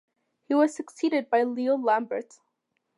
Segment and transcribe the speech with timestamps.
[0.47, 2.39] He was succeeded by Leo Lambert.